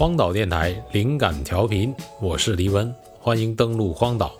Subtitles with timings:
[0.00, 4.32] 荒岛电台灵感调频，我是黎文，欢迎登录荒岛。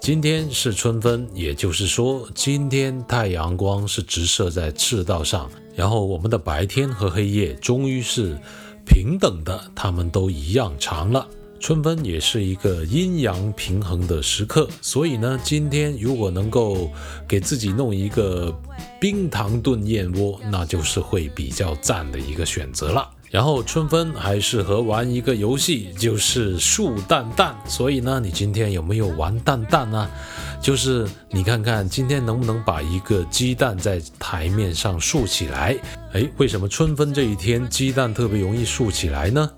[0.00, 8.36] 今天是春分，也就是说，今天太阳光是直射在赤道上，然后我们的白天和黑夜终于是
[8.84, 11.24] 平等的，它们都一样长了。
[11.60, 16.90] 春分也是一个阴阳平衡的时刻，所以呢，今天如果能够
[17.28, 18.52] 给自己弄一个
[19.00, 23.08] 冰糖炖燕窝，那就是会比较赞的一个选择了。
[23.30, 27.54] 然后春分还适合玩一个游戏，就是竖蛋蛋。
[27.66, 30.08] 所以呢，你今天有没有玩蛋蛋呢？
[30.60, 35.76] 就是你看看今天能不能把一个鸡蛋在台面上竖起来？
[36.14, 39.50] 哎，为什么春分这一天鸡蛋特别容易竖起来呢？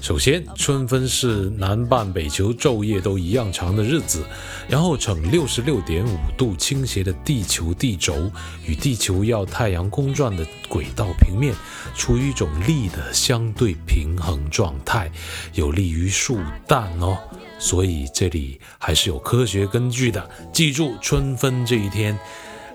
[0.00, 4.22] 首先，春分是南半北球昼夜都一样长的日子，
[4.68, 8.30] 然后呈六十六点五度倾斜的地球地轴
[8.66, 11.54] 与地球绕太阳公转的轨道平面
[11.94, 15.10] 处于一种力的相对平衡状态，
[15.52, 17.18] 有利于树蛋哦。
[17.58, 20.30] 所以这里还是有科学根据的。
[20.54, 22.18] 记住，春分这一天，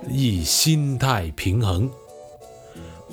[0.08, 1.89] 以心态平衡。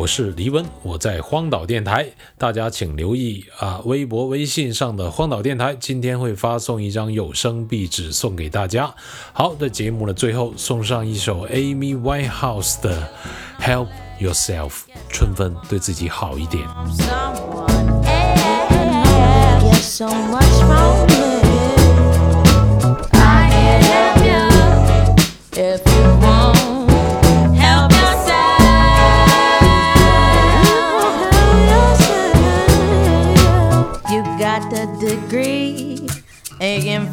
[0.01, 2.07] 我是黎文，我在荒岛电台，
[2.39, 8.95] 大家请留意啊，微博、微信上的荒岛电台今天会发送一张有声壁纸送给大家。
[9.35, 13.11] 好，在节目的最后送上一首 Amy Winehouse 的
[13.63, 14.71] 《Help Yourself》，
[15.11, 16.67] 春分对自己好一点。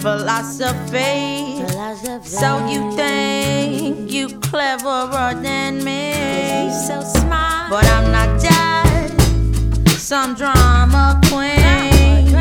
[0.08, 1.64] Philosophy.
[1.68, 2.30] philosophy.
[2.30, 6.72] So you think you cleverer than me?
[6.88, 12.32] So smart, but I'm not just some drama queen.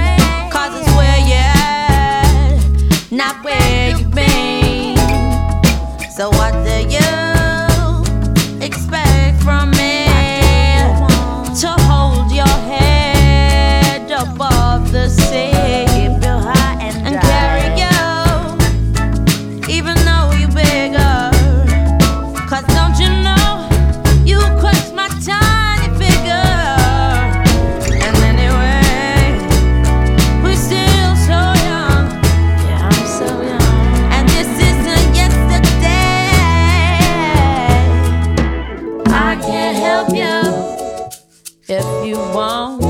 [0.55, 4.97] Cause it's where you're at, not where you've been.
[6.16, 6.66] So what
[41.69, 42.85] if you want.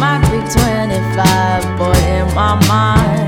[0.00, 3.27] my big 25, boy, in my mind.